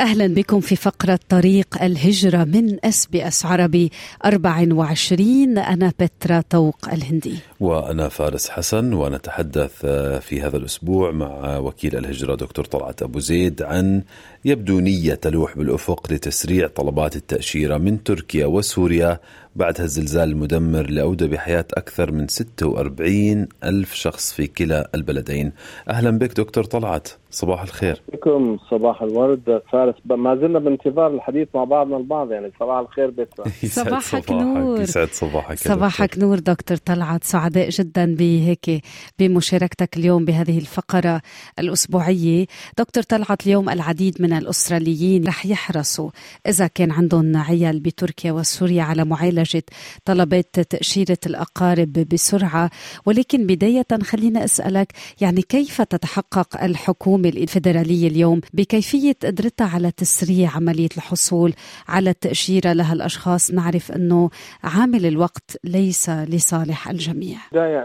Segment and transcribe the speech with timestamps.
[0.00, 3.90] أهلا بكم في فقرة طريق الهجرة من أس بي أس عربي
[4.24, 7.38] 24 أنا بترا طوق الهندي.
[7.60, 9.86] وأنا فارس حسن ونتحدث
[10.20, 14.02] في هذا الأسبوع مع وكيل الهجرة دكتور طلعت أبو زيد عن
[14.44, 19.20] يبدو نية تلوح بالأفق لتسريع طلبات التأشيرة من تركيا وسوريا
[19.56, 25.52] بعد الزلزال المدمر اللي أودى بحياة أكثر من 46 ألف شخص في كلا البلدين.
[25.88, 27.08] أهلا بك دكتور طلعت.
[27.30, 28.02] صباح الخير.
[28.12, 29.62] بكم صباح الورد.
[29.72, 32.32] فارس ما زلنا بانتظار الحديث مع بعضنا البعض.
[32.32, 33.44] يعني صباح الخير بكرة
[33.84, 34.80] صباحك نور.
[34.80, 37.24] يسعد صباحك صباحك نور دكتور طلعت.
[37.24, 38.82] سعداء جدا بهيك
[39.18, 41.20] بمشاركتك اليوم بهذه الفقرة
[41.58, 42.46] الأسبوعية.
[42.78, 46.10] دكتور طلعت اليوم العديد من الأستراليين رح يحرصوا
[46.46, 49.04] إذا كان عندهم عيال بتركيا وسوريا على
[49.40, 49.62] معالجة
[50.04, 52.70] طلبات تأشيرة الأقارب بسرعة.
[53.06, 60.88] ولكن بداية خلينا أسألك يعني كيف تتحقق الحكومة الفيدرالية اليوم بكيفية قدرتها على تسريع عملية
[60.96, 61.52] الحصول
[61.88, 64.30] على التأشيرة لها الأشخاص؟ نعرف أنه
[64.64, 67.38] عامل الوقت ليس لصالح الجميع.
[67.52, 67.80] بداية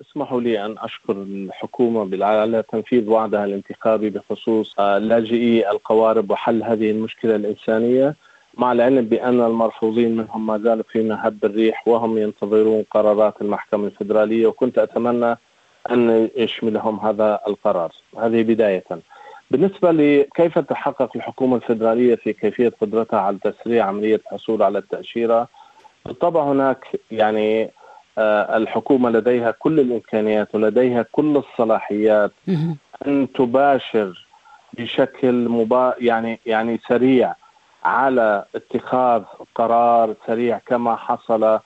[0.00, 7.36] اسمحوا لي أن أشكر الحكومة على تنفيذ وعدها الانتخابي بخصوص لاجئي القوارب وحل هذه المشكلة
[7.36, 8.16] الإنسانية.
[8.58, 14.46] مع العلم بأن المرفوضين منهم ما زالوا في مهب الريح وهم ينتظرون قرارات المحكمة الفيدرالية
[14.46, 15.38] وكنت أتمنى
[15.90, 17.92] أن يشملهم هذا القرار.
[18.18, 18.84] هذه بداية.
[19.50, 25.48] بالنسبة لكيف تحقق الحكومة الفيدرالية في كيفية قدرتها على تسريع عملية الحصول على التأشيرة؟
[26.06, 27.70] بالطبع هناك يعني
[28.58, 32.32] الحكومة لديها كل الإمكانيات ولديها كل الصلاحيات
[33.06, 34.26] أن تباشر
[34.72, 37.34] بشكل مبا يعني يعني سريع
[37.88, 39.22] على اتخاذ
[39.54, 41.58] قرار سريع كما حصل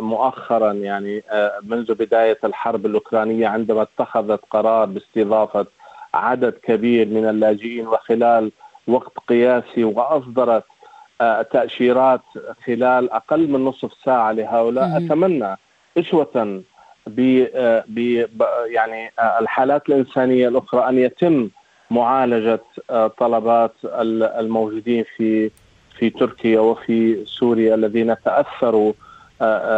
[0.00, 0.72] مؤخرا.
[0.72, 1.22] يعني
[1.62, 5.66] منذ بداية الحرب الأوكرانية عندما اتخذت قرار باستضافة
[6.14, 8.52] عدد كبير من اللاجئين وخلال
[8.88, 10.64] وقت قياسي وأصدرت
[11.52, 12.20] تأشيرات
[12.66, 15.56] خلال أقل من نصف ساعة لهؤلاء أتمنى
[15.98, 16.62] اسوه
[17.06, 17.46] ب
[18.66, 21.50] يعني الحالات الإنسانية الأخرى أن يتم
[21.90, 22.60] معالجة
[23.18, 25.50] طلبات الموجودين في
[25.98, 28.92] في تركيا وفي سوريا الذين تأثروا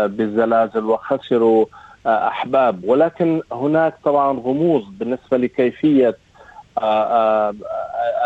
[0.06, 1.66] بالزلازل وخسروا
[2.06, 2.84] أحباب.
[2.84, 6.16] ولكن هناك طبعا غموض بالنسبة لكيفية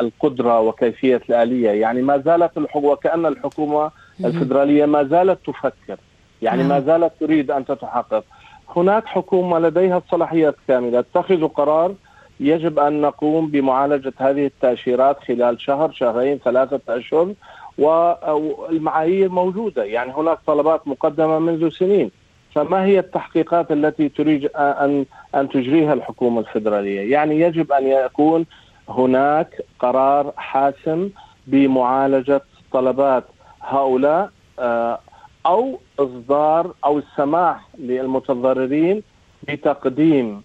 [0.01, 1.71] القدرة وكيفية الآلية.
[1.71, 3.91] يعني ما زالت الحكومة وكأن الحكومة
[4.25, 5.97] الفدرالية ما زالت تفكر.
[6.43, 8.25] يعني ما زالت تريد أن تتحقق.
[8.77, 11.95] هناك حكومة لديها الصلاحيات كاملة اتخذوا قرار
[12.41, 17.35] يجب أن نقوم بمعالجة هذه التأشيرات خلال شهر شهرين ثلاثة أشهر
[17.79, 22.11] والمعايير موجودة يعني هناك طلبات مقدمة منذ سنين
[22.55, 25.05] فما هي التحقيقات التي تريد ان
[25.35, 28.47] أن تجريها الحكومة الفدراليه؟ يعني يجب أن يكون
[28.89, 31.11] هناك قرار حاسم
[31.47, 32.41] بمعالجة
[32.73, 33.25] طلبات
[33.63, 34.31] هؤلاء
[35.47, 39.03] أو إصدار أو السماح للمتضررين
[39.49, 40.43] بتقديم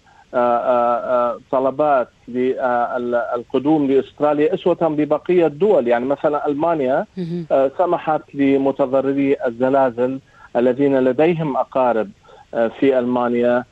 [1.50, 5.88] طلبات للقدوم لأستراليا أسوة ببقية الدول.
[5.88, 7.06] يعني مثلا ألمانيا
[7.78, 10.18] سمحت لمتضرري الزلازل
[10.56, 12.10] الذين لديهم أقارب
[12.50, 13.64] في ألمانيا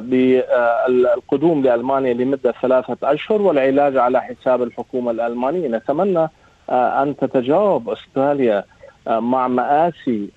[0.00, 5.68] بالقدوم لألمانيا لمدة ثلاثة أشهر والعلاج على حساب الحكومة الألمانية.
[5.68, 6.28] نتمنى
[6.70, 8.64] أن تتجاوب أستراليا
[9.06, 10.28] مع مآسي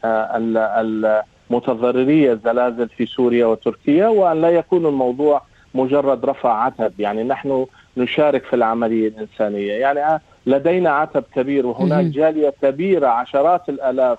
[1.50, 5.42] متضرري الزلازل في سوريا وتركيا وأن لا يكون الموضوع
[5.74, 7.00] مجرد رفع عتب.
[7.00, 7.66] يعني نحن
[7.98, 9.74] نشارك في العملية الإنسانية.
[9.74, 14.18] يعني لدينا عتب كبير وهناك جالية كبيرة عشرات الآلاف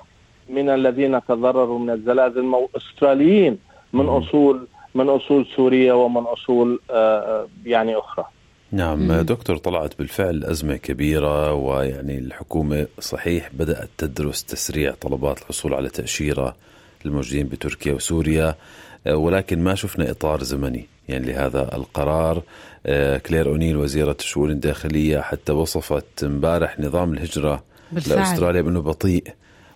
[0.48, 3.58] من الذين تضرروا من الزلازل أستراليين
[3.92, 6.80] من أصول من أصول سوريا ومن أصول
[7.64, 8.24] يعني أخرى.
[8.72, 15.88] نعم دكتور طلعت بالفعل أزمة كبيرة ويعني الحكومة صحيح بدأت تدرس تسريع طلبات الحصول على
[15.88, 16.56] تأشيرة.
[17.06, 18.54] الموجودين بتركيا وسوريا
[19.06, 22.42] ولكن ما شفنا إطار زمني يعني لهذا القرار
[23.26, 27.62] كلير أونيل وزيرة الشؤون الداخلية حتى وصفت امبارح نظام الهجرة
[27.92, 28.18] بالفعل.
[28.18, 29.24] لأستراليا بأنه بطيء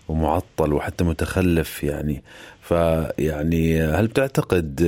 [0.07, 2.23] ومعطل وحتى متخلف يعني
[2.61, 4.81] فيعني هل بتعتقد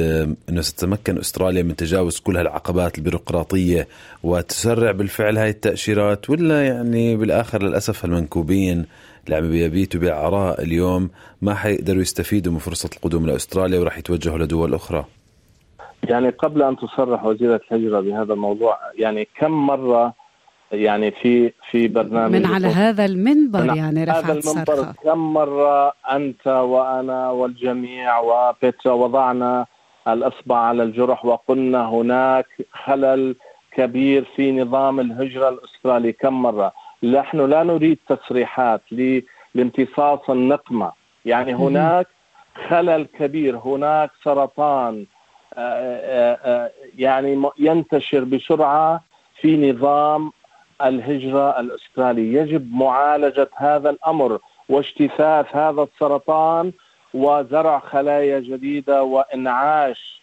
[0.50, 3.88] أنه ستتمكن أستراليا من تجاوز كل هالعقبات البيروقراطية
[4.24, 8.86] وتسرع بالفعل هاي التأشيرات ولا يعني بالآخر للأسف المنكوبين
[9.25, 11.10] اللي عم يبيتوا بالعراء اليوم
[11.42, 15.06] ما حيقدروا يستفيدوا من فرصة القدوم لأستراليا وراح يتوجهوا لدول أخرى؟
[16.04, 20.14] يعني قبل أن تصرح وزيره الهجره بهذا الموضوع يعني كم مرة
[20.72, 24.94] يعني في في برنامج من على هذا المنبر يعني رفعت هذا المنبر صرخة.
[25.04, 29.66] كم مرة أنت وأنا والجميع وبيترا وضعنا
[30.08, 32.48] الإصبع على الجرح وقلنا هناك
[32.86, 33.36] خلل
[33.72, 36.74] كبير في نظام الهجرة الأسترالي كم مرة
[37.04, 38.82] نحن لا نريد تصريحات
[39.56, 40.92] لامتصاص النقمة.
[41.26, 42.08] يعني هناك
[42.68, 45.06] خلل كبير هناك سرطان
[45.54, 49.04] آه، آه، آه، يعني ينتشر بسرعة
[49.42, 50.32] في نظام
[50.84, 52.34] الهجرة الأسترالي.
[52.34, 54.40] يجب معالجة هذا الأمر
[54.70, 56.72] واجتثاث هذا السرطان
[57.14, 60.22] وزرع خلايا جديدة وإنعاش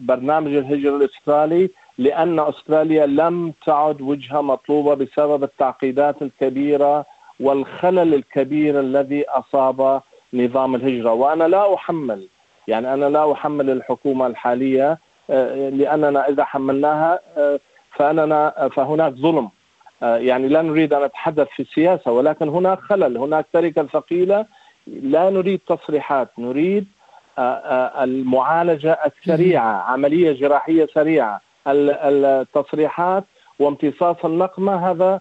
[0.00, 1.70] برنامج الهجرة الأسترالي.
[1.98, 7.04] لأن أستراليا لم تعد وجهة مطلوبة بسبب التعقيدات الكبيرة
[7.40, 10.02] والخلل الكبير الذي أصاب
[10.34, 11.12] نظام الهجرة.
[11.12, 12.28] وأنا لا أحمل
[12.68, 14.98] يعني أنا لا أحمل الحكومة الحالية
[15.28, 17.20] لأننا إذا حملناها
[17.90, 19.48] فأننا فهناك ظلم.
[20.02, 23.16] يعني لا نريد أن نتحدث في السياسة ولكن هناك خلل.
[23.16, 24.46] هناك تركة ثقيلة.
[24.86, 26.86] لا نريد تصريحات نريد
[28.00, 31.40] المعالجة السريعة عملية جراحية سريعة.
[31.66, 33.24] التصريحات
[33.58, 35.20] وامتصاص النقمة هذا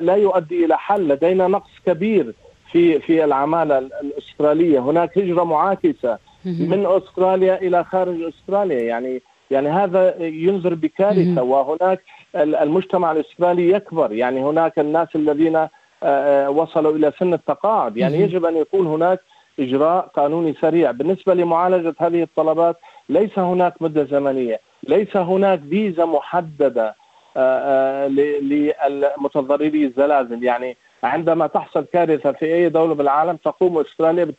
[0.00, 1.08] لا يؤدي إلى حل.
[1.08, 2.34] لدينا نقص كبير
[2.72, 4.78] في في العمالة الأسترالية.
[4.78, 8.80] هناك هجرة معاكسة من أستراليا إلى خارج أستراليا.
[8.80, 11.42] يعني يعني هذا ينذر بكارثة.
[11.42, 12.02] وهناك
[12.36, 14.12] المجتمع الأسترالي يكبر.
[14.12, 15.68] يعني هناك الناس الذين آه،
[16.02, 17.96] آه، وصلوا إلى سن التقاعد.
[17.96, 19.20] يعني يجب أن يكون هناك
[19.60, 20.90] إجراء قانوني سريع.
[20.90, 22.76] بالنسبة لمعالجة هذه الطلبات
[23.08, 24.60] ليس هناك مدة زمنية.
[24.88, 26.94] ليس هناك فيزا محددة
[27.36, 30.44] آه، للمتضرري الزلازل.
[30.44, 34.32] يعني عندما تحصل كارثة في أي دولة بالعالم تقوم أستراليا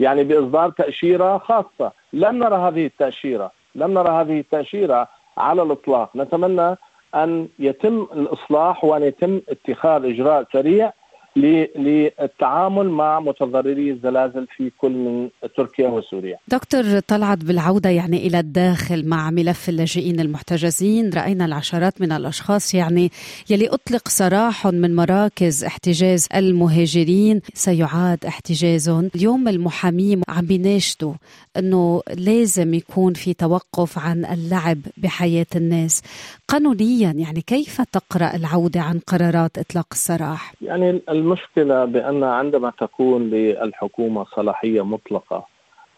[0.00, 5.08] يعني بإصدار تأشيرة خاصة، لم نرى هذه التأشيرة، لم نرى هذه التأشيرة
[5.38, 6.76] على الإطلاق، نتمنى
[7.14, 10.92] أن يتم الإصلاح وأن يتم اتخاذ إجراء سريع
[11.36, 16.38] للتعامل مع متضرري الزلازل في كل من تركيا وسوريا.
[16.48, 21.10] دكتور طلعت بالعودة يعني إلى الداخل مع ملف اللاجئين المحتجزين.
[21.14, 23.10] رأينا العشرات من الأشخاص يعني
[23.50, 27.40] يلي أطلق سراح من مراكز احتجاز المهاجرين.
[27.54, 31.12] سيعاد احتجازهم، اليوم المحامين عم بيناشدوا
[31.56, 36.02] أنه لازم يكون في توقف عن اللعب بحياة الناس.
[36.48, 44.24] قانونيا يعني كيف تقرأ العودة عن قرارات إطلاق السراح؟ يعني المشكلة بأن عندما تكون للحكومة
[44.36, 45.46] صلاحية مطلقة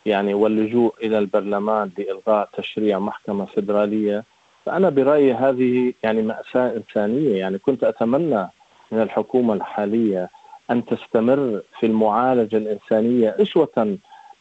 [0.06, 4.24] يعني واللجوء إلى البرلمان لإلغاء تشريع محكمة فيدرالية
[4.66, 8.48] فأنا برأيي هذه يعني مأساة إنسانية يعني كنت أتمنى
[8.92, 10.30] من الحكومة الحالية
[10.70, 13.64] أن تستمر في المعالجة الإنسانية أسوة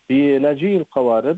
[0.09, 1.37] بلاجئي القوارب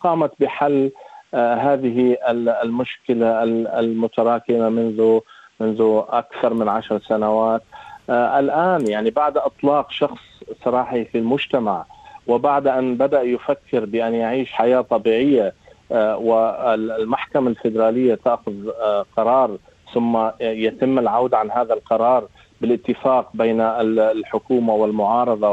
[0.00, 0.90] قامت بحل
[1.34, 2.16] آه هذه
[2.62, 3.42] المشكلة
[3.80, 5.18] المتراكمة منذ
[5.60, 7.62] منذ أكثر من عشر سنوات.
[8.10, 10.20] آه الآن يعني بعد إطلاق شخص
[10.64, 11.84] سراحي في المجتمع
[12.26, 15.54] وبعد أن بدأ يفكر بأن يعيش حياة طبيعية
[15.92, 19.56] آه والمحكمة الفيدرالية تأخذ آه قرار
[19.94, 22.28] ثم يتم العودة عن هذا القرار
[22.60, 25.52] بالاتفاق بين الحكومة والمعارضة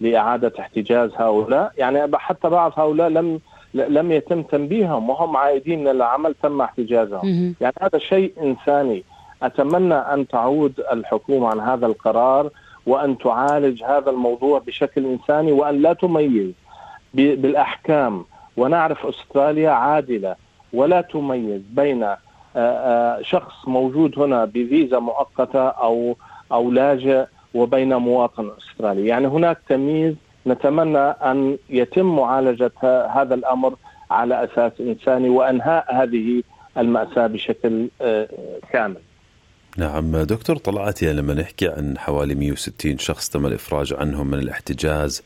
[0.00, 1.72] ولاعاده احتجاز هؤلاء.
[1.78, 3.40] يعني حتى بعض هؤلاء لم
[3.74, 7.54] لم يتم تنبيههم وهم عائدين من العمل تم احتجازهم.
[7.60, 9.04] يعني هذا شيء إنساني.
[9.42, 12.50] أتمنى أن تعود الحكومة عن هذا القرار
[12.86, 16.52] وأن تعالج هذا الموضوع بشكل إنساني وأن لا تميز
[17.14, 18.24] بالأحكام.
[18.56, 20.36] ونعرف أستراليا عادلة
[20.72, 22.06] ولا تميز بين
[23.20, 26.16] شخص موجود هنا بفيزا مؤقتة أو
[26.52, 30.14] أو لاجئ وبين مواطن أسترالي، يعني هناك تمييز
[30.46, 32.72] نتمنى أن يتم معالجة
[33.14, 33.76] هذا الأمر
[34.10, 36.42] على أساس إنساني وأنهاء هذه
[36.78, 37.88] المأساة بشكل
[38.72, 39.00] كامل.
[39.76, 45.22] نعم دكتور طلعت يعني لما نحكي عن حوالي 160 شخص تم الإفراج عنهم من الاحتجاز.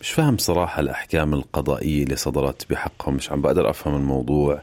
[0.00, 4.60] مش فاهم صراحة الأحكام القضائية اللي صدرت بحقهم مش عم بقدر أفهم الموضوع.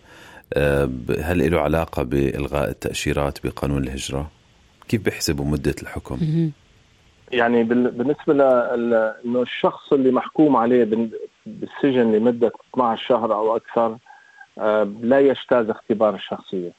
[0.54, 0.90] آه،
[1.22, 4.32] هل له علاقة بإلغاء التأشيرات بقانون الهجرة؟
[4.88, 6.18] كيف بيحسبوا مدة الحكم؟
[7.32, 11.10] يعني بالنسبة لأنه الشخص اللي محكوم عليه
[11.46, 13.98] بالسجن لمدة 12 شهر أو أكثر
[14.60, 16.72] آه، لا يجتاز اختبار الشخصية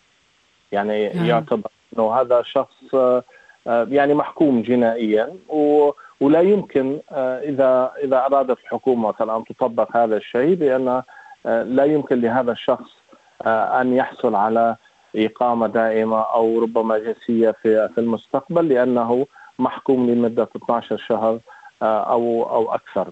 [0.72, 1.24] يعني نعم.
[1.24, 3.24] يعتبر إنه هذا شخص آه،
[3.66, 5.36] يعني محكوم جنائيا
[6.20, 11.02] ولا يمكن آه، اذا إذا أرادت الحكومة مثلا أن تطبق هذا الشيء بأن
[11.44, 12.90] لا يمكن لهذا الشخص
[13.46, 14.76] أن يحصل على
[15.16, 19.26] إقامة دائمة أو ربما جنسية في في المستقبل لأنه
[19.60, 21.38] محكوم لمدة 12 شهر
[21.82, 23.08] أو أو أكثر.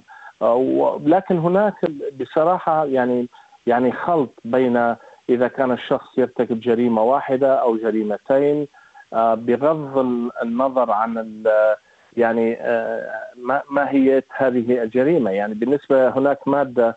[1.08, 1.74] لكن هناك
[2.20, 3.28] بصراحة يعني
[3.66, 4.96] يعني خلط بين
[5.28, 8.66] إذا كان الشخص يرتكب جريمة واحدة أو جريمتين
[9.12, 9.98] بغض
[10.42, 11.42] النظر عن
[12.16, 12.58] يعني
[13.36, 15.30] ما ماهيه هذه الجريمة.
[15.30, 16.96] يعني بالنسبة هناك مادة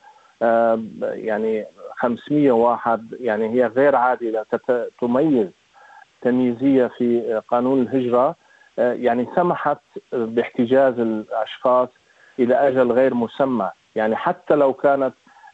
[1.02, 1.66] يعني
[1.98, 4.46] 501 يعني هي غير عادلة
[5.02, 5.48] تميز
[6.22, 8.36] تمييزية في قانون الهجرة.
[8.78, 11.90] يعني سمحت باحتجاز الأشخاص
[12.40, 13.72] إلى أجل غير مسمى.
[13.96, 15.14] يعني حتى لو كانت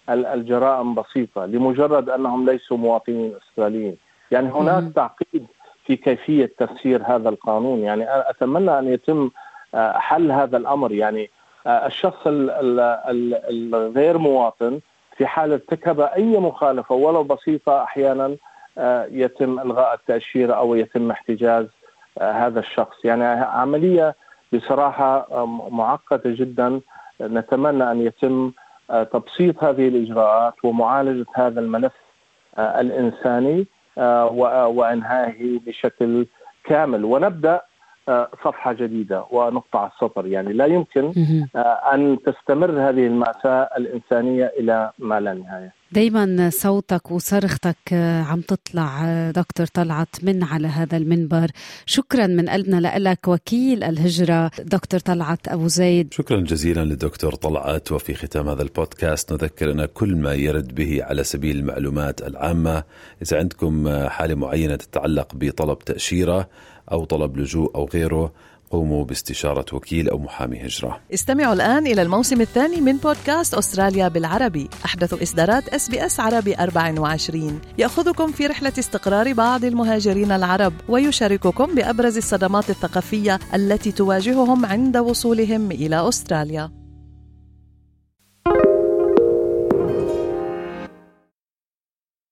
[0.10, 3.98] الجرائم بسيطة لمجرد أنهم ليسوا مواطنين استراليين
[4.32, 5.48] يعني هناك تعقيد
[5.86, 7.80] في كيفية تفسير هذا القانون.
[7.80, 9.30] يعني أتمنى أن يتم
[9.76, 10.92] حل هذا الأمر.
[10.92, 11.30] يعني
[11.68, 14.80] الشخص الغير مواطن
[15.18, 18.36] في حال ارتكب أي مخالفة ولو بسيطة أحيانا
[19.12, 21.66] يتم إلغاء التأشيرة أو يتم احتجاز
[22.22, 23.06] هذا الشخص.
[23.06, 24.16] يعني عملية
[24.54, 26.82] بصراحة معقدة جدا.
[27.22, 28.52] نتمنى أن يتم
[28.90, 31.94] تبسيط هذه الإجراءات ومعالجة هذا الملف
[32.60, 33.68] الإنساني
[34.78, 36.28] وإنهائه بشكل
[36.64, 37.06] كامل.
[37.06, 37.62] ونبدأ
[38.44, 40.26] صفحة جديدة ونقطع السطر.
[40.26, 41.14] يعني لا يمكن
[41.94, 45.77] أن تستمر هذه المأساة الإنسانية إلى ما لا نهاية.
[45.92, 47.94] دايما صوتك وصرختك
[48.28, 51.52] عم تطلع دكتور طلعت من على هذا المنبر.
[51.86, 56.14] شكرا من قلبنا لك وكيل الهجرة دكتور طلعت أبو زيد.
[56.14, 61.24] شكرا جزيلا للدكتور طلعت وفي ختام هذا البودكاست نذكر أن كل ما يرد به على
[61.24, 62.84] سبيل المعلومات العامة
[63.22, 66.50] إذا عندكم حالة معينة تتعلق بطلب تأشيرة
[66.92, 68.34] أو طلب لجوء أو غيره
[68.72, 71.00] قوموا باستشارة وكيل أو محامي هجرة.
[71.14, 74.70] استمعوا الآن إلى الموسم الثاني من بودكاست أستراليا بالعربي.
[74.86, 81.76] أحدث إصدارات إس بي إس عربي 24 يأخذكم في رحلة استقرار بعض المهاجرين العرب ويشارككم
[81.76, 86.87] بأبرز الصدمات الثقافية التي تواجههم عند وصولهم إلى أستراليا.